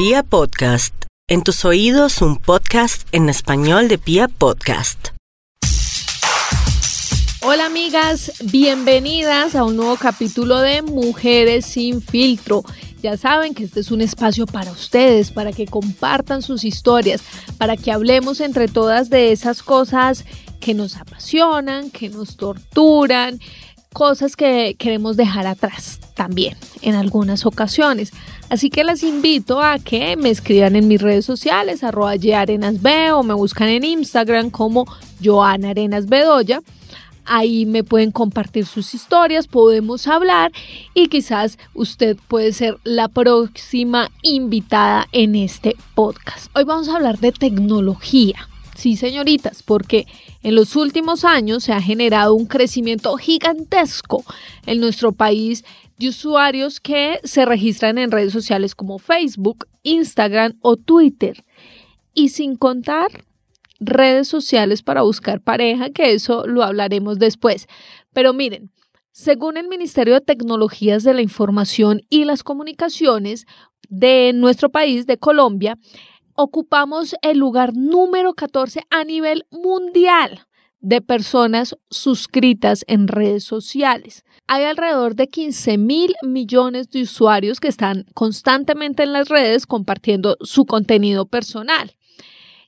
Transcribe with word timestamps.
Pia 0.00 0.22
Podcast, 0.22 0.94
en 1.28 1.42
tus 1.42 1.66
oídos 1.66 2.22
un 2.22 2.38
podcast 2.38 3.06
en 3.12 3.28
español 3.28 3.86
de 3.88 3.98
Pia 3.98 4.28
Podcast. 4.28 5.08
Hola 7.42 7.66
amigas, 7.66 8.32
bienvenidas 8.50 9.54
a 9.54 9.62
un 9.62 9.76
nuevo 9.76 9.98
capítulo 9.98 10.58
de 10.60 10.80
Mujeres 10.80 11.66
sin 11.66 12.00
filtro. 12.00 12.64
Ya 13.02 13.18
saben 13.18 13.52
que 13.52 13.64
este 13.64 13.80
es 13.80 13.90
un 13.90 14.00
espacio 14.00 14.46
para 14.46 14.72
ustedes, 14.72 15.32
para 15.32 15.52
que 15.52 15.66
compartan 15.66 16.40
sus 16.40 16.64
historias, 16.64 17.22
para 17.58 17.76
que 17.76 17.92
hablemos 17.92 18.40
entre 18.40 18.68
todas 18.68 19.10
de 19.10 19.32
esas 19.32 19.62
cosas 19.62 20.24
que 20.60 20.72
nos 20.72 20.96
apasionan, 20.96 21.90
que 21.90 22.08
nos 22.08 22.38
torturan, 22.38 23.38
cosas 23.92 24.36
que 24.36 24.76
queremos 24.78 25.16
dejar 25.16 25.46
atrás 25.46 26.00
también 26.14 26.56
en 26.82 26.94
algunas 26.94 27.46
ocasiones. 27.46 28.12
Así 28.48 28.70
que 28.70 28.84
las 28.84 29.02
invito 29.02 29.62
a 29.62 29.78
que 29.78 30.16
me 30.16 30.30
escriban 30.30 30.76
en 30.76 30.88
mis 30.88 31.00
redes 31.00 31.24
sociales, 31.24 31.84
arroba 31.84 32.12
arenasb 32.12 33.14
o 33.14 33.22
me 33.22 33.34
buscan 33.34 33.68
en 33.68 33.84
Instagram 33.84 34.50
como 34.50 34.86
Joana 35.22 35.70
Arenas 35.70 36.06
Bedoya. 36.06 36.60
Ahí 37.24 37.64
me 37.64 37.84
pueden 37.84 38.10
compartir 38.10 38.66
sus 38.66 38.92
historias, 38.92 39.46
podemos 39.46 40.08
hablar 40.08 40.50
y 40.94 41.08
quizás 41.08 41.58
usted 41.74 42.16
puede 42.28 42.52
ser 42.52 42.78
la 42.82 43.08
próxima 43.08 44.10
invitada 44.22 45.06
en 45.12 45.36
este 45.36 45.76
podcast. 45.94 46.48
Hoy 46.56 46.64
vamos 46.64 46.88
a 46.88 46.96
hablar 46.96 47.18
de 47.18 47.30
tecnología. 47.30 48.49
Sí, 48.80 48.96
señoritas, 48.96 49.62
porque 49.62 50.06
en 50.42 50.54
los 50.54 50.74
últimos 50.74 51.26
años 51.26 51.64
se 51.64 51.74
ha 51.74 51.82
generado 51.82 52.32
un 52.34 52.46
crecimiento 52.46 53.14
gigantesco 53.18 54.24
en 54.64 54.80
nuestro 54.80 55.12
país 55.12 55.66
de 55.98 56.08
usuarios 56.08 56.80
que 56.80 57.20
se 57.22 57.44
registran 57.44 57.98
en 57.98 58.10
redes 58.10 58.32
sociales 58.32 58.74
como 58.74 58.98
Facebook, 58.98 59.68
Instagram 59.82 60.54
o 60.62 60.76
Twitter. 60.76 61.44
Y 62.14 62.30
sin 62.30 62.56
contar 62.56 63.26
redes 63.80 64.28
sociales 64.28 64.80
para 64.80 65.02
buscar 65.02 65.42
pareja, 65.42 65.90
que 65.90 66.14
eso 66.14 66.46
lo 66.46 66.62
hablaremos 66.62 67.18
después. 67.18 67.66
Pero 68.14 68.32
miren, 68.32 68.70
según 69.12 69.58
el 69.58 69.68
Ministerio 69.68 70.14
de 70.14 70.22
Tecnologías 70.22 71.04
de 71.04 71.12
la 71.12 71.20
Información 71.20 72.00
y 72.08 72.24
las 72.24 72.42
Comunicaciones 72.42 73.44
de 73.90 74.32
nuestro 74.32 74.70
país, 74.70 75.04
de 75.04 75.18
Colombia, 75.18 75.76
ocupamos 76.42 77.14
el 77.20 77.36
lugar 77.36 77.76
número 77.76 78.32
14 78.32 78.80
a 78.88 79.04
nivel 79.04 79.44
mundial 79.50 80.46
de 80.80 81.02
personas 81.02 81.76
suscritas 81.90 82.82
en 82.86 83.08
redes 83.08 83.44
sociales. 83.44 84.24
Hay 84.46 84.64
alrededor 84.64 85.16
de 85.16 85.28
15 85.28 85.76
mil 85.76 86.14
millones 86.22 86.88
de 86.88 87.02
usuarios 87.02 87.60
que 87.60 87.68
están 87.68 88.06
constantemente 88.14 89.02
en 89.02 89.12
las 89.12 89.28
redes 89.28 89.66
compartiendo 89.66 90.38
su 90.40 90.64
contenido 90.64 91.26
personal. 91.26 91.92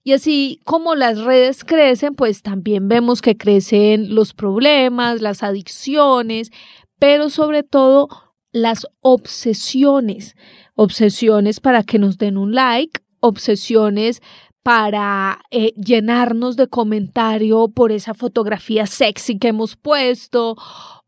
Y 0.05 0.13
así 0.13 0.61
como 0.65 0.95
las 0.95 1.21
redes 1.21 1.65
crecen, 1.65 2.15
pues 2.15 2.43
también 2.43 2.89
vemos 2.89 3.23
que 3.23 3.39
crecen 3.39 4.15
los 4.15 4.35
problemas, 4.35 5.23
las 5.23 5.43
adicciones, 5.43 6.51
pero 6.99 7.31
sobre 7.31 7.63
todo 7.63 8.09
las 8.53 8.87
obsesiones. 9.01 10.37
Obsesiones 10.75 11.61
para 11.61 11.85
que 11.85 11.99
nos 11.99 12.19
den 12.19 12.37
un 12.37 12.55
like, 12.55 13.02
obsesiones 13.23 14.21
para 14.63 15.41
eh, 15.51 15.73
llenarnos 15.75 16.57
de 16.57 16.69
comentario 16.69 17.69
por 17.69 17.91
esa 17.91 18.15
fotografía 18.15 18.87
sexy 18.87 19.39
que 19.39 19.49
hemos 19.49 19.75
puesto 19.75 20.57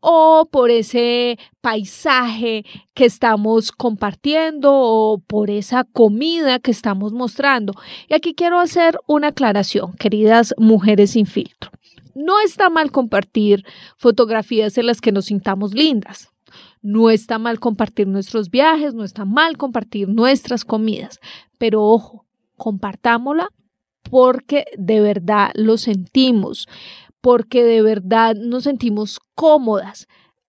o 0.01 0.47
por 0.51 0.71
ese 0.71 1.39
paisaje 1.61 2.65
que 2.93 3.05
estamos 3.05 3.71
compartiendo 3.71 4.71
o 4.73 5.19
por 5.19 5.49
esa 5.49 5.85
comida 5.85 6.59
que 6.59 6.71
estamos 6.71 7.13
mostrando. 7.13 7.73
Y 8.09 8.13
aquí 8.13 8.35
quiero 8.35 8.59
hacer 8.59 8.99
una 9.07 9.27
aclaración, 9.29 9.93
queridas 9.93 10.53
mujeres 10.57 11.11
sin 11.11 11.25
filtro. 11.25 11.71
No 12.13 12.39
está 12.39 12.69
mal 12.69 12.91
compartir 12.91 13.65
fotografías 13.97 14.77
en 14.77 14.87
las 14.87 15.01
que 15.01 15.11
nos 15.11 15.25
sintamos 15.25 15.73
lindas. 15.73 16.34
No 16.85 17.09
está 17.09 17.39
mal 17.39 17.59
compartir 17.59 18.05
nuestros 18.05 18.51
viajes, 18.51 18.93
no 18.93 19.03
está 19.03 19.25
mal 19.25 19.57
compartir 19.57 20.07
nuestras 20.07 20.63
comidas, 20.63 21.19
pero 21.57 21.81
ojo, 21.81 22.27
compartámosla 22.57 23.49
porque 24.03 24.65
de 24.77 25.01
verdad 25.01 25.49
lo 25.55 25.79
sentimos, 25.79 26.67
porque 27.21 27.63
de 27.63 27.81
verdad 27.81 28.35
nos 28.35 28.65
sentimos 28.65 29.19
cómodas. 29.33 30.07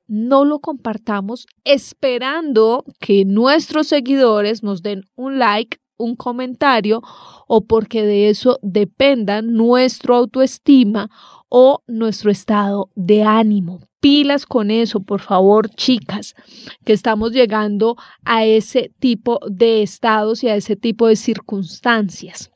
No 0.08 0.44
lo 0.44 0.58
compartamos 0.58 1.46
esperando 1.64 2.84
que 3.00 3.24
nuestros 3.24 3.86
seguidores 3.86 4.62
nos 4.62 4.82
den 4.82 5.04
un 5.14 5.38
like, 5.38 5.78
un 5.96 6.16
comentario 6.16 7.00
o 7.48 7.64
porque 7.64 8.02
de 8.02 8.28
eso 8.28 8.58
dependa 8.60 9.40
nuestra 9.40 10.16
autoestima 10.16 11.08
o 11.48 11.82
nuestro 11.86 12.30
estado 12.30 12.90
de 12.94 13.22
ánimo 13.22 13.80
pilas 14.06 14.46
con 14.46 14.70
eso, 14.70 15.00
por 15.00 15.20
favor, 15.20 15.68
chicas, 15.68 16.36
que 16.84 16.92
estamos 16.92 17.32
llegando 17.32 17.96
a 18.24 18.44
ese 18.44 18.92
tipo 19.00 19.40
de 19.50 19.82
estados 19.82 20.44
y 20.44 20.48
a 20.48 20.54
ese 20.54 20.76
tipo 20.76 21.08
de 21.08 21.16
circunstancias. 21.16 22.52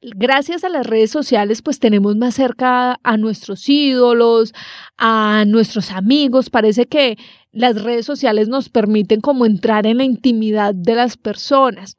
Gracias 0.00 0.62
a 0.62 0.68
las 0.68 0.86
redes 0.86 1.10
sociales, 1.10 1.60
pues 1.60 1.80
tenemos 1.80 2.14
más 2.14 2.36
cerca 2.36 3.00
a 3.02 3.16
nuestros 3.16 3.68
ídolos, 3.68 4.54
a 4.96 5.42
nuestros 5.44 5.90
amigos. 5.90 6.50
Parece 6.50 6.86
que 6.86 7.18
las 7.50 7.82
redes 7.82 8.06
sociales 8.06 8.46
nos 8.46 8.68
permiten 8.68 9.20
como 9.20 9.46
entrar 9.46 9.88
en 9.88 9.96
la 9.96 10.04
intimidad 10.04 10.72
de 10.72 10.94
las 10.94 11.16
personas. 11.16 11.96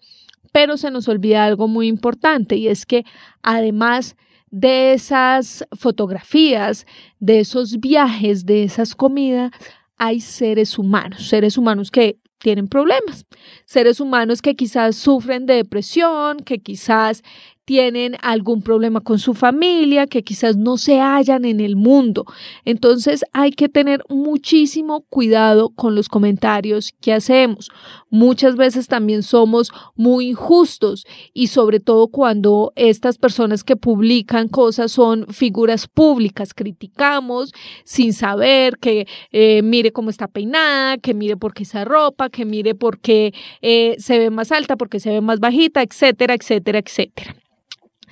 Pero 0.53 0.77
se 0.77 0.91
nos 0.91 1.09
olvida 1.09 1.43
algo 1.43 1.67
muy 1.67 1.89
importante 1.89 2.55
y 2.55 2.69
es 2.69 2.85
que 2.85 3.03
además 3.43 4.15
de 4.51 4.93
esas 4.93 5.65
fotografías, 5.77 6.85
de 7.19 7.39
esos 7.39 7.79
viajes, 7.79 8.45
de 8.45 8.63
esas 8.63 8.95
comidas, 8.95 9.51
hay 9.97 10.19
seres 10.21 10.77
humanos, 10.77 11.27
seres 11.27 11.57
humanos 11.57 11.91
que 11.91 12.19
tienen 12.39 12.67
problemas, 12.67 13.25
seres 13.65 13.99
humanos 13.99 14.41
que 14.41 14.55
quizás 14.55 14.95
sufren 14.95 15.45
de 15.45 15.55
depresión, 15.55 16.37
que 16.39 16.59
quizás 16.59 17.23
tienen 17.65 18.15
algún 18.21 18.61
problema 18.61 19.01
con 19.01 19.19
su 19.19 19.33
familia, 19.33 20.07
que 20.07 20.23
quizás 20.23 20.55
no 20.55 20.77
se 20.77 20.99
hallan 20.99 21.45
en 21.45 21.59
el 21.59 21.75
mundo. 21.75 22.25
Entonces 22.63 23.25
hay 23.33 23.51
que 23.51 23.67
tener 23.67 24.03
muchísimo 24.07 25.01
cuidado 25.09 25.69
con 25.69 25.95
los 25.95 26.07
comentarios 26.07 26.93
que 27.01 27.11
hacemos. 27.11 27.71
Muchas 28.09 28.55
veces 28.55 28.87
también 28.87 29.23
somos 29.23 29.71
muy 29.95 30.29
injustos 30.29 31.05
y 31.33 31.47
sobre 31.47 31.79
todo 31.79 32.07
cuando 32.07 32.71
estas 32.75 33.17
personas 33.17 33.63
que 33.63 33.75
publican 33.75 34.47
cosas 34.47 34.91
son 34.91 35.25
figuras 35.27 35.87
públicas, 35.87 36.53
criticamos 36.53 37.51
sin 37.83 38.13
saber 38.13 38.77
que 38.77 39.07
eh, 39.31 39.61
mire 39.63 39.91
cómo 39.91 40.11
está 40.11 40.27
peinada, 40.27 40.97
que 40.97 41.13
mire 41.13 41.35
por 41.35 41.53
qué 41.53 41.63
esa 41.63 41.83
ropa, 41.83 42.29
que 42.29 42.45
mire 42.45 42.75
por 42.75 42.99
qué 42.99 43.33
eh, 43.61 43.95
se 43.97 44.19
ve 44.19 44.29
más 44.29 44.51
alta, 44.51 44.77
porque 44.77 44.99
se 44.99 45.09
ve 45.09 45.21
más 45.21 45.39
bajita, 45.39 45.81
etcétera, 45.81 46.35
etcétera, 46.35 46.79
etcétera 46.79 47.35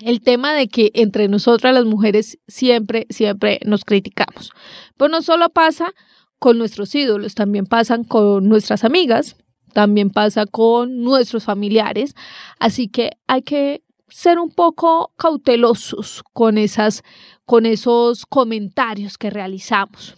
el 0.06 0.22
tema 0.22 0.54
de 0.54 0.68
que 0.68 0.92
entre 0.94 1.28
nosotras 1.28 1.74
las 1.74 1.86
mujeres 1.86 2.40
siempre, 2.48 3.08
siempre 3.10 3.60
nos 3.66 3.86
criticamos. 3.86 4.52
Pero 4.98 5.10
no 5.10 5.22
solo 5.22 5.50
pasa 5.50 5.94
con 6.40 6.58
nuestros 6.58 6.94
ídolos, 6.94 7.36
también 7.36 7.66
pasan 7.66 8.04
con 8.04 8.50
nuestras 8.50 8.84
amigas, 8.84 9.38
también 9.74 10.10
pasa 10.10 10.46
con 10.46 11.02
nuestros 11.02 11.46
familiares. 11.46 12.16
Así 12.60 12.88
que 12.88 13.12
hay 13.28 13.42
que 13.42 13.84
ser 14.10 14.40
un 14.40 14.52
poco 14.52 15.12
cautelosos 15.18 16.24
con 16.34 16.58
esas, 16.58 17.04
con 17.46 17.66
esos 17.66 18.26
comentarios 18.26 19.18
que 19.18 19.30
realizamos. 19.30 20.16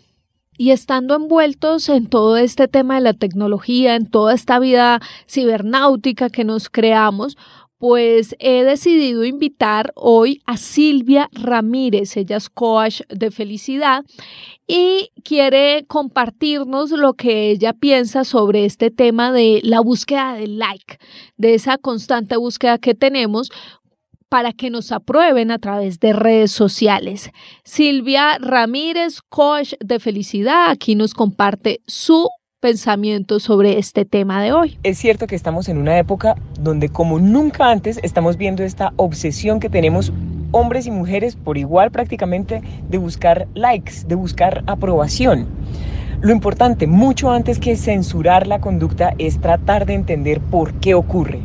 Y 0.57 0.71
estando 0.71 1.15
envueltos 1.15 1.89
en 1.89 2.07
todo 2.07 2.37
este 2.37 2.67
tema 2.67 2.95
de 2.95 3.01
la 3.01 3.13
tecnología, 3.13 3.95
en 3.95 4.09
toda 4.09 4.33
esta 4.33 4.57
vida 4.59 5.01
cibernáutica 5.27 6.29
que 6.29 6.43
nos 6.43 6.69
creamos, 6.69 7.37
pues 7.87 8.35
he 8.39 8.63
decidido 8.63 9.25
invitar 9.25 9.93
hoy 9.93 10.41
a 10.47 10.57
Silvia 10.57 11.29
Ramírez, 11.33 12.17
ella 12.17 12.37
es 12.37 12.49
coach 12.49 13.01
de 13.09 13.29
felicidad 13.29 14.03
y 14.65 15.11
quiere 15.23 15.85
compartirnos 15.85 16.89
lo 16.89 17.13
que 17.13 17.51
ella 17.51 17.73
piensa 17.73 18.23
sobre 18.23 18.65
este 18.65 18.89
tema 18.89 19.31
de 19.31 19.61
la 19.63 19.81
búsqueda 19.81 20.33
del 20.33 20.57
like, 20.57 20.97
de 21.37 21.53
esa 21.53 21.77
constante 21.77 22.37
búsqueda 22.37 22.79
que 22.79 22.95
tenemos 22.95 23.51
para 24.29 24.51
que 24.51 24.71
nos 24.71 24.91
aprueben 24.91 25.51
a 25.51 25.59
través 25.59 25.99
de 25.99 26.13
redes 26.13 26.51
sociales. 26.51 27.29
Silvia 27.63 28.39
Ramírez, 28.39 29.21
coach 29.29 29.73
de 29.79 29.99
felicidad, 29.99 30.71
aquí 30.71 30.95
nos 30.95 31.13
comparte 31.13 31.81
su 31.85 32.27
pensamiento 32.65 33.39
sobre 33.39 33.77
este 33.77 34.05
tema 34.05 34.41
de 34.41 34.51
hoy. 34.51 34.79
Es 34.81 34.97
cierto 34.97 35.27
que 35.27 35.35
estamos 35.35 35.69
en 35.69 35.77
una 35.77 35.99
época 35.99 36.33
donde 36.59 36.89
como 36.89 37.19
nunca 37.19 37.69
antes 37.69 37.99
estamos 38.01 38.37
viendo 38.37 38.63
esta 38.63 38.91
obsesión 38.95 39.59
que 39.59 39.69
tenemos 39.69 40.11
hombres 40.49 40.87
y 40.87 40.91
mujeres 40.91 41.35
por 41.35 41.59
igual 41.59 41.91
prácticamente 41.91 42.63
de 42.89 42.97
buscar 42.97 43.47
likes, 43.53 44.07
de 44.07 44.15
buscar 44.15 44.63
aprobación. 44.65 45.45
Lo 46.21 46.31
importante, 46.31 46.87
mucho 46.87 47.29
antes 47.29 47.59
que 47.59 47.75
censurar 47.75 48.47
la 48.47 48.59
conducta, 48.59 49.13
es 49.19 49.39
tratar 49.39 49.85
de 49.85 49.93
entender 49.93 50.41
por 50.41 50.73
qué 50.73 50.95
ocurre. 50.95 51.41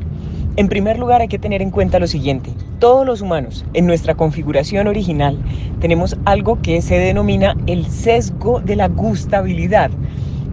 En 0.57 0.69
primer 0.69 0.99
lugar 0.99 1.21
hay 1.21 1.29
que 1.29 1.39
tener 1.39 1.61
en 1.61 1.71
cuenta 1.71 1.99
lo 1.99 2.07
siguiente. 2.07 2.51
Todos 2.79 3.05
los 3.05 3.21
humanos, 3.21 3.67
en 3.75 3.87
nuestra 3.87 4.15
configuración 4.15 4.87
original, 4.87 5.39
tenemos 5.81 6.17
algo 6.25 6.63
que 6.63 6.81
se 6.81 6.99
denomina 6.99 7.59
el 7.67 7.85
sesgo 7.89 8.61
de 8.61 8.77
la 8.77 8.89
gustabilidad 8.89 9.91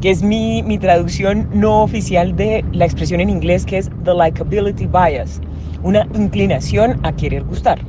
que 0.02 0.12
es 0.12 0.24
mi, 0.24 0.64
mi, 0.64 0.78
traducción 0.78 1.50
no 1.54 1.84
oficial 1.84 2.36
de 2.36 2.64
la 2.72 2.86
expresión 2.86 3.20
en 3.20 3.30
inglés 3.30 3.66
que 3.66 3.78
es 3.78 3.90
the 4.04 4.14
likability 4.14 4.86
bias, 4.86 5.42
una 5.84 6.08
inclinación 6.14 7.00
a 7.04 7.12
querer 7.12 7.44
gustar. 7.44 7.80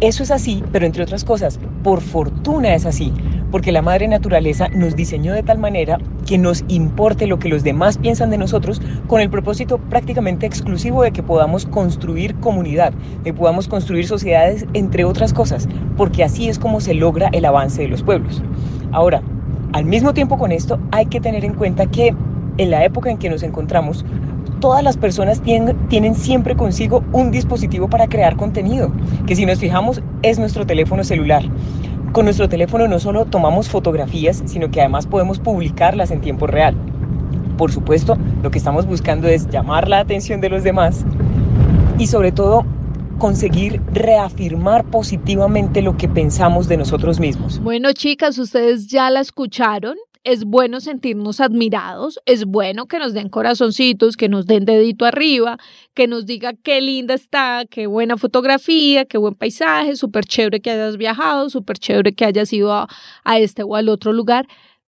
Eso 0.00 0.22
es 0.22 0.30
así, 0.30 0.62
pero 0.72 0.86
entre 0.86 1.02
otras 1.02 1.24
cosas, 1.24 1.58
por 1.82 2.00
fortuna 2.00 2.74
es 2.74 2.84
así, 2.84 3.12
porque 3.50 3.70
la 3.70 3.82
madre 3.82 4.08
naturaleza 4.08 4.68
nos 4.68 4.96
diseñó 4.96 5.32
de 5.32 5.44
tal 5.44 5.58
manera 5.58 5.98
que 6.26 6.38
nos 6.38 6.64
importe 6.66 7.28
lo 7.28 7.38
que 7.38 7.48
los 7.48 7.62
demás 7.62 7.98
piensan 7.98 8.30
de 8.30 8.36
nosotros 8.36 8.82
con 9.06 9.20
el 9.20 9.30
propósito 9.30 9.78
prácticamente 9.78 10.44
exclusivo 10.44 11.04
de 11.04 11.12
que 11.12 11.22
podamos 11.22 11.64
construir 11.64 12.34
comunidad, 12.40 12.92
de 12.92 13.30
que 13.30 13.32
podamos 13.32 13.68
construir 13.68 14.08
sociedades, 14.08 14.66
entre 14.74 15.04
otras 15.04 15.32
cosas, 15.32 15.68
porque 15.96 16.24
así 16.24 16.48
es 16.48 16.58
como 16.58 16.80
se 16.80 16.94
logra 16.94 17.28
el 17.32 17.44
avance 17.44 17.82
de 17.82 17.88
los 17.88 18.02
pueblos. 18.02 18.42
Ahora, 18.90 19.22
al 19.74 19.84
mismo 19.84 20.14
tiempo 20.14 20.38
con 20.38 20.52
esto, 20.52 20.78
hay 20.92 21.06
que 21.06 21.20
tener 21.20 21.44
en 21.44 21.54
cuenta 21.54 21.86
que 21.86 22.14
en 22.58 22.70
la 22.70 22.84
época 22.84 23.10
en 23.10 23.18
que 23.18 23.28
nos 23.28 23.42
encontramos, 23.42 24.04
todas 24.60 24.84
las 24.84 24.96
personas 24.96 25.40
tienen, 25.40 26.14
siempre 26.14 26.54
consigo 26.54 27.02
un 27.10 27.32
dispositivo 27.32 27.88
para 27.88 28.06
crear 28.06 28.36
contenido, 28.36 28.92
que 29.26 29.34
si 29.34 29.44
nos 29.44 29.58
fijamos 29.58 30.00
es 30.22 30.38
nuestro 30.38 30.64
teléfono 30.64 31.02
celular. 31.02 31.42
Con 32.12 32.24
nuestro 32.24 32.48
teléfono 32.48 32.86
no 32.86 33.00
solo 33.00 33.24
tomamos 33.24 33.68
fotografías, 33.68 34.44
sino 34.46 34.70
que 34.70 34.80
además 34.80 35.08
podemos 35.08 35.40
publicarlas 35.40 36.12
en 36.12 36.20
tiempo 36.20 36.46
real. 36.46 36.76
Por 37.58 37.72
supuesto, 37.72 38.16
lo 38.44 38.52
que 38.52 38.58
estamos 38.58 38.86
buscando 38.86 39.26
es 39.26 39.48
llamar 39.48 39.88
la 39.88 39.98
atención 39.98 40.40
de 40.40 40.50
los 40.50 40.62
demás 40.62 41.04
y 41.98 42.06
sobre 42.06 42.30
todo 42.30 42.64
conseguir 43.18 43.80
reafirmar 43.92 44.84
positivamente 44.90 45.82
lo 45.82 45.96
que 45.96 46.08
pensamos 46.08 46.68
de 46.68 46.76
nosotros 46.76 47.20
mismos. 47.20 47.60
Bueno, 47.60 47.92
chicas, 47.92 48.38
ustedes 48.38 48.86
ya 48.86 49.10
la 49.10 49.20
escucharon. 49.20 49.96
Es 50.22 50.44
bueno 50.44 50.80
sentirnos 50.80 51.38
admirados, 51.40 52.18
es 52.24 52.46
bueno 52.46 52.86
que 52.86 52.98
nos 52.98 53.12
den 53.12 53.28
corazoncitos, 53.28 54.16
que 54.16 54.30
nos 54.30 54.46
den 54.46 54.64
dedito 54.64 55.04
arriba, 55.04 55.58
que 55.92 56.06
nos 56.06 56.24
diga 56.24 56.54
qué 56.54 56.80
linda 56.80 57.12
está, 57.12 57.66
qué 57.68 57.86
buena 57.86 58.16
fotografía, 58.16 59.04
qué 59.04 59.18
buen 59.18 59.34
paisaje, 59.34 59.96
súper 59.96 60.24
chévere 60.24 60.60
que 60.62 60.70
hayas 60.70 60.96
viajado, 60.96 61.50
súper 61.50 61.76
chévere 61.78 62.14
que 62.14 62.24
hayas 62.24 62.50
ido 62.54 62.72
a, 62.72 62.88
este 63.38 63.64
o 63.64 63.76
al 63.76 63.90
otro 63.90 64.14
lugar, 64.14 64.46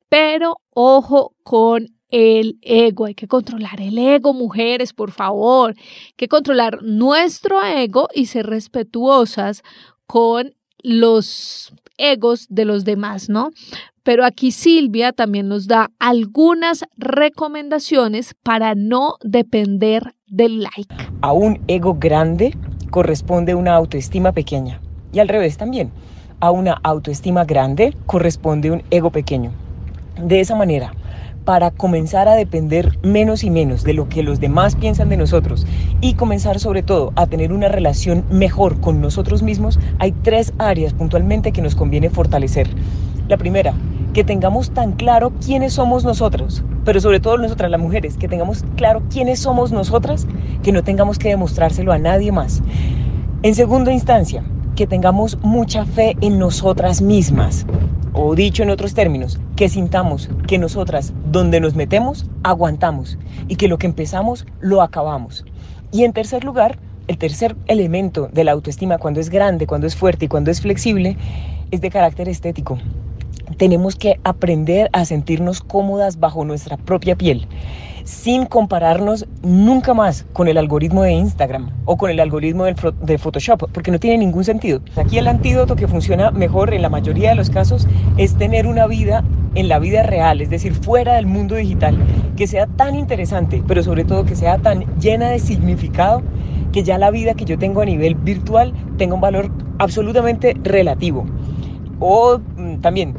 pero 0.09 0.57
ojo 0.71 1.35
con 1.43 1.96
el 2.11 2.59
ego, 2.63 3.07
hay 3.07 3.15
que 3.15 3.27
controlar 3.27 3.81
el 3.81 3.99
ego, 3.99 4.33
mujeres, 4.33 4.93
por 4.93 5.11
favor, 5.11 5.75
hay 5.77 6.15
que 6.17 6.29
controlar 6.29 6.83
nuestro 6.83 7.63
ego 7.65 8.09
y 8.15 8.27
ser 8.27 8.47
respetuosas 8.47 9.63
con 10.07 10.55
los 10.83 11.73
egos 11.99 12.47
de 12.49 12.65
los 12.65 12.85
demás, 12.85 13.29
¿no? 13.29 13.51
Pero 14.03 14.25
aquí 14.25 14.53
Silvia 14.53 15.13
también 15.13 15.49
nos 15.49 15.67
da 15.67 15.91
algunas 15.99 16.85
recomendaciones 16.97 18.35
para 18.43 18.77
no 18.77 19.17
depender 19.23 20.15
del 20.29 20.63
like. 20.63 20.95
A 21.23 21.33
un 21.33 21.61
ego 21.67 21.97
grande 21.99 22.57
corresponde 22.91 23.57
una 23.57 23.75
autoestima 23.75 24.31
pequeña 24.31 24.81
y 25.13 25.19
al 25.19 25.29
revés 25.29 25.57
también. 25.57 25.91
A 26.39 26.51
una 26.51 26.79
autoestima 26.85 27.45
grande 27.45 27.97
corresponde 28.07 28.71
un 28.71 28.83
ego 28.91 29.11
pequeño. 29.11 29.51
De 30.23 30.41
esa 30.41 30.55
manera, 30.55 30.93
para 31.47 31.71
comenzar 31.71 32.29
a 32.29 32.35
depender 32.35 32.99
menos 33.05 33.45
y 33.45 33.51
menos 33.51 33.85
de 33.85 33.95
lo 33.95 34.09
que 34.09 34.25
los 34.25 34.41
demás 34.41 34.75
piensan 34.75 35.09
de 35.09 35.17
nosotros 35.17 35.65
y 36.01 36.15
comenzar 36.15 36.59
sobre 36.59 36.83
todo 36.83 37.13
a 37.15 37.29
tener 37.29 37.53
una 37.53 37.69
relación 37.69 38.25
mejor 38.31 38.81
con 38.81 39.01
nosotros 39.01 39.45
mismos, 39.45 39.79
hay 40.01 40.11
tres 40.11 40.53
áreas 40.59 40.93
puntualmente 40.93 41.53
que 41.53 41.63
nos 41.63 41.77
conviene 41.77 42.11
fortalecer. 42.11 42.69
La 43.29 43.37
primera, 43.37 43.75
que 44.13 44.25
tengamos 44.25 44.73
tan 44.73 44.93
claro 44.93 45.33
quiénes 45.45 45.75
somos 45.75 46.03
nosotros, 46.05 46.65
pero 46.85 47.01
sobre 47.01 47.21
todo 47.21 47.39
nosotras 47.39 47.71
las 47.71 47.81
mujeres, 47.81 48.17
que 48.17 48.27
tengamos 48.27 48.65
claro 48.75 49.05
quiénes 49.09 49.39
somos 49.39 49.71
nosotras, 49.71 50.27
que 50.65 50.73
no 50.73 50.83
tengamos 50.83 51.17
que 51.17 51.29
demostrárselo 51.29 51.93
a 51.93 51.99
nadie 51.99 52.33
más. 52.33 52.61
En 53.43 53.55
segunda 53.55 53.93
instancia, 53.93 54.43
que 54.75 54.89
tengamos 54.89 55.39
mucha 55.43 55.85
fe 55.85 56.17
en 56.21 56.41
nosotras 56.41 57.01
mismas, 57.01 57.67
o 58.17 58.35
dicho 58.35 58.63
en 58.63 58.71
otros 58.71 58.95
términos, 58.95 59.39
que 59.55 59.69
sintamos 59.69 60.29
que 60.49 60.59
nosotras, 60.59 61.13
donde 61.31 61.61
nos 61.61 61.75
metemos, 61.75 62.27
aguantamos 62.43 63.19
y 63.47 63.57
que 63.57 63.69
lo 63.69 63.79
que 63.79 63.87
empezamos, 63.87 64.47
lo 64.61 64.83
acabamos. 64.83 65.45
Y 65.93 66.05
en 66.05 66.13
tercer 66.13 66.43
lugar, 66.43 66.79
el 67.07 67.19
tercer 67.19 67.55
elemento 67.67 68.29
de 68.33 68.45
la 68.45 68.53
autoestima, 68.53 68.99
cuando 68.99 69.21
es 69.21 69.31
grande, 69.31 69.67
cuando 69.67 69.87
es 69.87 69.95
fuerte 69.95 70.25
y 70.25 70.29
cuando 70.29 70.51
es 70.51 70.61
flexible, 70.61 71.17
es 71.71 71.81
de 71.81 71.91
carácter 71.91 72.29
estético 72.29 72.79
tenemos 73.57 73.97
que 73.97 74.21
aprender 74.25 74.91
a 74.93 75.05
sentirnos 75.05 75.61
cómodas 75.61 76.19
bajo 76.19 76.45
nuestra 76.45 76.77
propia 76.77 77.17
piel, 77.17 77.47
sin 78.07 78.47
compararnos 78.47 79.27
nunca 79.43 79.93
más 79.93 80.27
con 80.33 80.47
el 80.47 80.59
algoritmo 80.59 81.03
de 81.03 81.13
Instagram 81.13 81.71
o 81.87 81.97
con 81.97 82.09
el 82.09 82.21
algoritmo 82.21 82.65
de 82.65 83.19
Photoshop, 83.19 83.69
porque 83.73 83.91
no 83.91 83.99
tiene 83.99 84.19
ningún 84.19 84.45
sentido. 84.45 84.81
Aquí 84.95 85.19
el 85.19 85.27
antídoto 85.27 85.75
que 85.75 85.89
funciona 85.89 86.31
mejor 86.31 86.73
en 86.73 86.83
la 86.83 86.89
mayoría 86.89 87.31
de 87.31 87.35
los 87.35 87.51
casos 87.51 87.89
es 88.17 88.37
tener 88.37 88.69
una 88.69 88.87
vida 88.87 89.25
en 89.57 89.69
la 89.69 89.81
vida 89.81 90.05
real, 90.05 90.41
es 90.41 90.51
decir, 90.51 90.73
fuera 90.73 91.15
del 91.15 91.27
mundo 91.27 91.57
digital, 91.57 91.99
que 92.37 92.47
sea 92.47 92.67
tan 92.69 92.95
interesante, 92.95 93.63
pero 93.67 93.83
sobre 93.83 94.05
todo 94.05 94.25
que 94.25 94.37
sea 94.37 94.59
tan 94.59 94.85
llena 95.01 95.31
de 95.31 95.41
significado 95.41 96.23
que 96.73 96.85
ya 96.85 96.99
la 96.99 97.11
vida 97.11 97.35
que 97.35 97.45
yo 97.45 97.59
tengo 97.59 97.81
a 97.81 97.87
nivel 97.87 98.15
virtual 98.15 98.73
tenga 98.99 99.15
un 99.15 99.21
valor 99.21 99.51
absolutamente 99.79 100.55
relativo. 100.63 101.27
O 101.99 102.39
mm, 102.39 102.77
también 102.77 103.15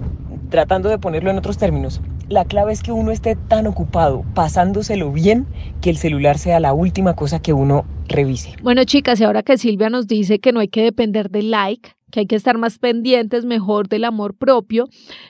tratando 0.50 0.88
de 0.90 0.98
ponerlo 0.98 1.30
en 1.30 1.38
otros 1.38 1.58
términos, 1.58 2.00
la 2.30 2.46
clave 2.46 2.74
es 2.74 2.84
que 2.84 2.92
uno 2.92 3.12
esté 3.12 3.36
tan 3.36 3.68
ocupado 3.68 4.26
pasándoselo 4.34 5.12
bien 5.12 5.48
que 5.82 5.90
el 5.90 5.98
celular 5.98 6.38
sea 6.38 6.60
la 6.60 6.74
última 6.74 7.16
cosa 7.16 7.42
que 7.42 7.54
uno 7.54 7.86
revise. 8.08 8.56
Bueno, 8.62 8.84
chicas, 8.84 9.20
y 9.20 9.24
ahora 9.24 9.44
que 9.44 9.58
Silvia 9.58 9.90
nos 9.90 10.08
dice 10.08 10.40
que 10.40 10.52
no 10.52 10.60
hay 10.60 10.68
que 10.68 10.84
depender 10.84 11.30
del 11.30 11.52
like, 11.52 11.92
que 12.12 12.22
hay 12.22 12.26
que 12.26 12.36
estar 12.36 12.58
más 12.58 12.80
pendientes 12.80 13.46
mejor 13.46 13.88
del 13.88 14.06
amor 14.06 14.36
propio, 14.36 14.88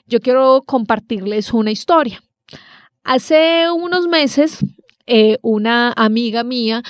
yo 0.07 0.19
quiero 0.19 0.63
compartirles 0.65 1.53
una 1.53 1.71
historia. 1.71 2.21
Hace 3.03 3.71
unos 3.71 4.07
meses, 4.07 4.59
eh, 5.05 5.37
una 5.41 5.93
amiga 5.95 6.43
mía 6.43 6.83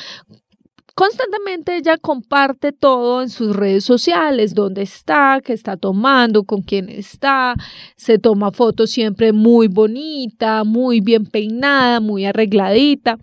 Constantemente 0.97 1.77
ella 1.77 1.99
comparte 1.99 2.71
todo 2.71 3.21
en 3.21 3.29
sus 3.29 3.55
redes 3.55 3.83
sociales, 3.83 4.55
dónde 4.55 4.81
está, 4.81 5.39
qué 5.45 5.53
está 5.53 5.77
tomando, 5.77 6.43
con 6.43 6.63
quién 6.63 6.89
está, 6.89 7.53
se 7.95 8.17
toma 8.17 8.49
fotos 8.51 8.89
siempre 8.89 9.31
muy 9.31 9.67
bonita, 9.67 10.63
muy 10.63 10.99
bien 10.99 11.27
peinada, 11.27 11.99
muy 11.99 12.25
arregladita. 12.25 13.19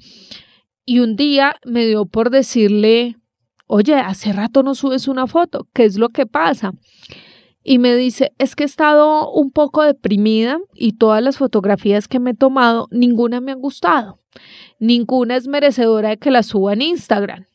Y 0.86 1.00
un 1.00 1.16
día 1.16 1.56
me 1.64 1.84
dio 1.84 2.06
por 2.06 2.30
decirle, 2.30 3.16
oye, 3.66 3.96
hace 3.96 4.32
rato 4.32 4.62
no 4.62 4.76
subes 4.76 5.08
una 5.08 5.26
foto, 5.26 5.66
¿qué 5.74 5.84
es 5.84 5.98
lo 5.98 6.10
que 6.10 6.26
pasa? 6.26 6.74
Y 7.64 7.80
me 7.80 7.96
dice, 7.96 8.34
es 8.38 8.54
que 8.54 8.62
he 8.62 8.66
estado 8.66 9.32
un 9.32 9.50
poco 9.50 9.82
deprimida 9.82 10.60
y 10.74 10.92
todas 10.92 11.24
las 11.24 11.38
fotografías 11.38 12.06
que 12.06 12.20
me 12.20 12.30
he 12.30 12.34
tomado, 12.34 12.86
ninguna 12.92 13.40
me 13.40 13.50
ha 13.50 13.56
gustado. 13.56 14.20
Ninguna 14.78 15.34
es 15.34 15.48
merecedora 15.48 16.10
de 16.10 16.18
que 16.18 16.30
la 16.30 16.44
suba 16.44 16.74
en 16.74 16.82
Instagram. 16.82 17.46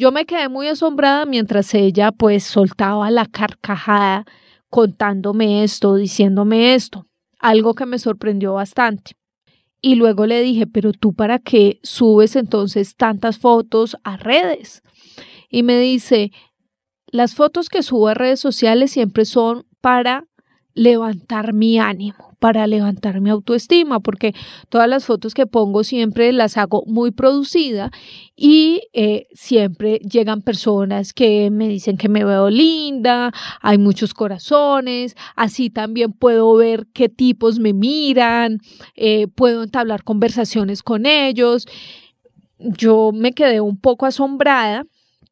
Yo 0.00 0.12
me 0.12 0.26
quedé 0.26 0.48
muy 0.48 0.68
asombrada 0.68 1.26
mientras 1.26 1.74
ella 1.74 2.12
pues 2.12 2.44
soltaba 2.44 3.10
la 3.10 3.26
carcajada 3.26 4.26
contándome 4.70 5.64
esto, 5.64 5.96
diciéndome 5.96 6.76
esto, 6.76 7.08
algo 7.40 7.74
que 7.74 7.84
me 7.84 7.98
sorprendió 7.98 8.54
bastante. 8.54 9.16
Y 9.80 9.96
luego 9.96 10.26
le 10.26 10.40
dije, 10.40 10.68
pero 10.68 10.92
tú 10.92 11.14
para 11.14 11.40
qué 11.40 11.80
subes 11.82 12.36
entonces 12.36 12.94
tantas 12.94 13.38
fotos 13.38 13.96
a 14.04 14.16
redes? 14.16 14.82
Y 15.50 15.64
me 15.64 15.80
dice, 15.80 16.30
las 17.08 17.34
fotos 17.34 17.68
que 17.68 17.82
subo 17.82 18.06
a 18.06 18.14
redes 18.14 18.38
sociales 18.38 18.92
siempre 18.92 19.24
son 19.24 19.66
para 19.80 20.28
levantar 20.74 21.52
mi 21.52 21.80
ánimo, 21.80 22.27
para 22.38 22.66
levantar 22.66 23.20
mi 23.20 23.30
autoestima, 23.30 24.00
porque 24.00 24.34
todas 24.68 24.88
las 24.88 25.04
fotos 25.04 25.34
que 25.34 25.46
pongo 25.46 25.84
siempre 25.84 26.32
las 26.32 26.56
hago 26.56 26.84
muy 26.86 27.10
producida 27.10 27.90
y 28.36 28.82
eh, 28.92 29.26
siempre 29.32 29.98
llegan 29.98 30.42
personas 30.42 31.12
que 31.12 31.50
me 31.50 31.68
dicen 31.68 31.96
que 31.96 32.08
me 32.08 32.24
veo 32.24 32.50
linda, 32.50 33.32
hay 33.60 33.78
muchos 33.78 34.14
corazones, 34.14 35.16
así 35.36 35.70
también 35.70 36.12
puedo 36.12 36.54
ver 36.54 36.86
qué 36.92 37.08
tipos 37.08 37.58
me 37.58 37.72
miran, 37.72 38.60
eh, 38.94 39.26
puedo 39.28 39.64
entablar 39.64 40.04
conversaciones 40.04 40.82
con 40.82 41.06
ellos. 41.06 41.66
Yo 42.58 43.12
me 43.12 43.32
quedé 43.32 43.60
un 43.60 43.78
poco 43.78 44.06
asombrada 44.06 44.84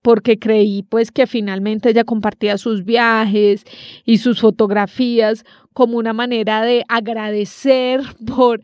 porque 0.06 0.38
creí 0.38 0.84
pues 0.84 1.10
que 1.10 1.26
finalmente 1.26 1.90
ella 1.90 2.04
compartía 2.04 2.58
sus 2.58 2.84
viajes 2.84 3.64
y 4.04 4.18
sus 4.18 4.40
fotografías 4.40 5.44
como 5.72 5.98
una 5.98 6.12
manera 6.12 6.62
de 6.62 6.84
agradecer 6.86 8.02
por 8.36 8.60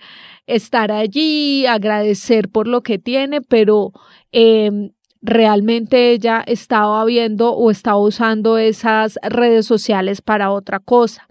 estar 0.46 0.92
allí, 0.92 1.66
agradecer 1.66 2.48
por 2.48 2.68
lo 2.68 2.82
que 2.82 3.00
tiene, 3.00 3.40
pero 3.40 3.90
em, 4.30 4.90
realmente 5.20 6.12
ella 6.12 6.44
estaba 6.46 7.04
viendo 7.06 7.52
o 7.54 7.72
estaba 7.72 7.98
usando 7.98 8.56
esas 8.56 9.18
redes 9.24 9.66
sociales 9.66 10.22
para 10.22 10.52
otra 10.52 10.78
cosa. 10.78 11.26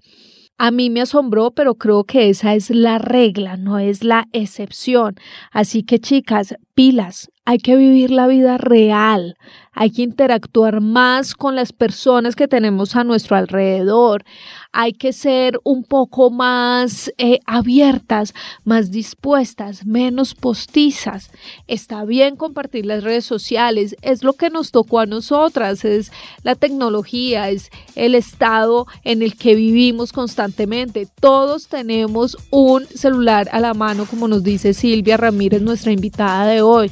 A 0.57 0.71
mí 0.71 0.89
me 0.89 0.99
asombró, 0.99 1.51
pero 1.51 1.75
creo 1.75 2.03
que 2.03 2.29
esa 2.29 2.53
es 2.53 2.69
la 2.69 2.97
regla, 2.97 3.55
no 3.55 3.79
es 3.79 4.03
la 4.03 4.27
excepción. 4.33 5.15
Así 5.51 5.83
que 5.83 5.99
chicas, 5.99 6.55
pilas, 6.75 7.31
hay 7.43 7.57
que 7.57 7.75
vivir 7.75 8.11
la 8.11 8.27
vida 8.27 8.57
real, 8.57 9.35
hay 9.73 9.89
que 9.89 10.03
interactuar 10.03 10.79
más 10.79 11.33
con 11.33 11.55
las 11.55 11.73
personas 11.73 12.35
que 12.35 12.47
tenemos 12.47 12.95
a 12.95 13.03
nuestro 13.03 13.35
alrededor, 13.35 14.23
hay 14.71 14.93
que 14.93 15.11
ser 15.11 15.59
un 15.63 15.83
poco 15.83 16.29
más 16.29 17.11
eh, 17.17 17.39
abiertas, 17.45 18.33
más 18.63 18.91
dispuestas, 18.91 19.85
menos 19.85 20.35
postizas. 20.35 21.31
Está 21.67 22.05
bien 22.05 22.35
compartir 22.35 22.85
las 22.85 23.03
redes 23.03 23.25
sociales, 23.25 23.95
es 24.01 24.23
lo 24.23 24.33
que 24.33 24.49
nos 24.49 24.71
tocó 24.71 24.99
a 24.99 25.05
nosotras, 25.05 25.83
es 25.83 26.11
la 26.43 26.55
tecnología, 26.55 27.49
es 27.49 27.69
el 27.95 28.13
estado 28.13 28.85
en 29.03 29.23
el 29.23 29.35
que 29.35 29.55
vivimos 29.55 30.13
constantemente. 30.13 31.07
Todos 31.19 31.67
tenemos 31.67 32.37
un 32.51 32.85
celular 32.85 33.49
a 33.51 33.59
la 33.59 33.73
mano, 33.73 34.05
como 34.05 34.27
nos 34.27 34.43
dice 34.43 34.73
Silvia 34.73 35.17
Ramírez, 35.17 35.61
nuestra 35.61 35.91
invitada 35.91 36.45
de 36.45 36.61
hoy. 36.61 36.91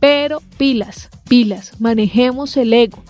Pero 0.00 0.40
pilas, 0.56 1.10
pilas, 1.28 1.78
manejemos 1.78 2.56
el 2.56 2.72
ego, 2.72 3.02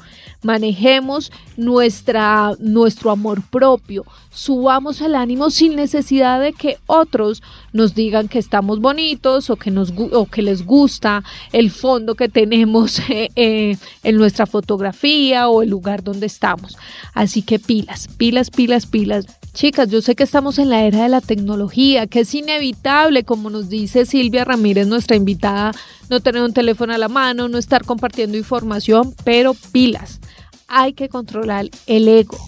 manejemos 0.42 1.30
nuestra, 1.56 2.52
nuestro 2.58 3.10
amor 3.12 3.42
propio, 3.48 4.04
subamos 4.30 5.00
el 5.00 5.14
ánimo 5.14 5.50
sin 5.50 5.74
necesidad 5.74 6.40
de 6.40 6.52
que 6.52 6.78
otros 6.86 7.42
nos 7.72 7.94
digan 7.94 8.28
que 8.28 8.38
estamos 8.38 8.80
bonitos 8.80 9.50
o 9.50 9.56
que, 9.56 9.70
nos, 9.70 9.92
o 9.96 10.26
que 10.26 10.42
les 10.42 10.64
gusta 10.64 11.24
el 11.52 11.70
fondo 11.70 12.14
que 12.14 12.28
tenemos 12.28 12.98
eh, 13.10 13.30
eh, 13.36 13.76
en 14.02 14.16
nuestra 14.16 14.46
fotografía 14.46 15.48
o 15.48 15.62
el 15.62 15.70
lugar 15.70 16.02
donde 16.02 16.26
estamos. 16.26 16.78
Así 17.12 17.42
que 17.42 17.58
pilas, 17.58 18.08
pilas, 18.16 18.50
pilas, 18.50 18.86
pilas. 18.86 19.26
Chicas, 19.52 19.88
yo 19.88 20.00
sé 20.00 20.14
que 20.14 20.22
estamos 20.22 20.60
en 20.60 20.68
la 20.68 20.84
era 20.84 21.02
de 21.02 21.08
la 21.08 21.20
tecnología, 21.20 22.06
que 22.06 22.20
es 22.20 22.34
inevitable, 22.34 23.24
como 23.24 23.50
nos 23.50 23.68
dice 23.68 24.06
Silvia 24.06 24.44
Ramírez, 24.44 24.86
nuestra 24.86 25.16
invitada, 25.16 25.72
no 26.08 26.20
tener 26.20 26.42
un 26.42 26.52
teléfono 26.52 26.94
a 26.94 26.98
la 26.98 27.08
mano, 27.08 27.48
no 27.48 27.58
estar 27.58 27.84
compartiendo 27.84 28.38
información, 28.38 29.12
pero 29.24 29.54
pilas. 29.72 30.20
Hay 30.68 30.92
que 30.92 31.08
controlar 31.08 31.68
el 31.86 32.06
ego 32.06 32.38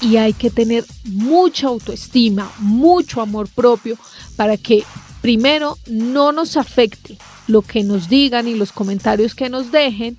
y 0.00 0.16
hay 0.16 0.32
que 0.32 0.50
tener 0.50 0.84
mucha 1.04 1.68
autoestima, 1.68 2.50
mucho 2.58 3.20
amor 3.20 3.48
propio 3.48 3.96
para 4.36 4.56
que 4.56 4.84
primero 5.20 5.78
no 5.86 6.32
nos 6.32 6.56
afecte 6.56 7.18
lo 7.46 7.62
que 7.62 7.82
nos 7.82 8.08
digan 8.08 8.46
y 8.46 8.54
los 8.54 8.72
comentarios 8.72 9.34
que 9.34 9.48
nos 9.48 9.72
dejen 9.72 10.16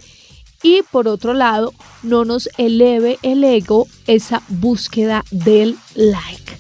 y 0.62 0.82
por 0.92 1.08
otro 1.08 1.34
lado 1.34 1.74
no 2.04 2.26
nos 2.26 2.50
eleve 2.58 3.18
el 3.22 3.44
ego 3.44 3.88
esa 4.08 4.42
búsqueda 4.50 5.24
del 5.32 5.78
like. 5.96 6.58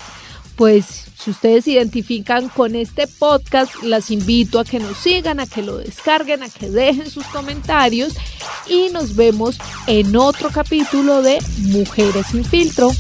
Pues 0.56 1.10
si 1.18 1.32
ustedes 1.32 1.66
se 1.66 1.72
identifican 1.72 2.48
con 2.50 2.76
este 2.76 3.08
podcast, 3.08 3.84
las 3.84 4.10
invito 4.10 4.60
a 4.60 4.66
que 4.66 4.80
nos 4.80 4.98
sigan, 4.98 5.40
a 5.40 5.48
que 5.48 5.62
lo 5.62 5.78
descarguen, 5.78 6.44
a 6.44 6.50
que 6.50 6.70
dejen 6.70 7.10
sus 7.10 7.26
comentarios 7.26 8.14
y 8.68 8.90
nos 8.90 9.16
vemos 9.16 9.58
en 9.88 10.16
otro 10.16 10.50
capítulo 10.50 11.22
de 11.22 11.40
Mujeres 11.58 12.28
sin 12.28 12.46
filtro. 12.46 12.92